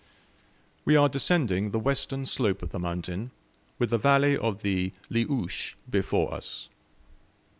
[0.83, 3.29] We are descending the western slope of the mountain,
[3.77, 6.69] with the valley of the Liuche before us.